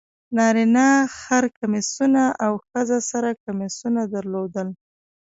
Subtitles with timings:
[0.37, 0.87] نارینه
[1.19, 4.67] خر کمیسونه او ښځو سره کمیسونه درلودل.